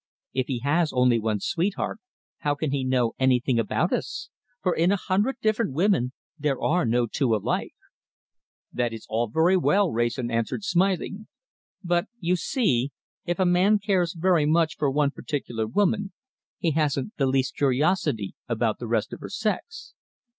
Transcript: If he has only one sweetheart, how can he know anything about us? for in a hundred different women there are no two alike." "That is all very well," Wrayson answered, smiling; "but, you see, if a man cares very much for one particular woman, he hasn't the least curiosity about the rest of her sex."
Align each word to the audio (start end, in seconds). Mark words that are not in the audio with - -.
If 0.33 0.47
he 0.47 0.61
has 0.61 0.91
only 0.91 1.19
one 1.19 1.39
sweetheart, 1.41 1.99
how 2.39 2.55
can 2.55 2.71
he 2.71 2.83
know 2.83 3.13
anything 3.19 3.59
about 3.59 3.93
us? 3.93 4.29
for 4.63 4.75
in 4.75 4.91
a 4.91 4.95
hundred 4.95 5.35
different 5.43 5.73
women 5.73 6.13
there 6.39 6.59
are 6.59 6.85
no 6.87 7.05
two 7.05 7.35
alike." 7.35 7.75
"That 8.73 8.93
is 8.93 9.05
all 9.09 9.27
very 9.29 9.55
well," 9.57 9.91
Wrayson 9.91 10.31
answered, 10.31 10.63
smiling; 10.63 11.27
"but, 11.83 12.07
you 12.19 12.35
see, 12.35 12.89
if 13.25 13.37
a 13.37 13.45
man 13.45 13.77
cares 13.77 14.15
very 14.15 14.47
much 14.47 14.75
for 14.75 14.89
one 14.89 15.11
particular 15.11 15.67
woman, 15.67 16.13
he 16.57 16.71
hasn't 16.71 17.15
the 17.17 17.27
least 17.27 17.55
curiosity 17.55 18.33
about 18.49 18.79
the 18.79 18.87
rest 18.87 19.13
of 19.13 19.19
her 19.19 19.29
sex." 19.29 19.93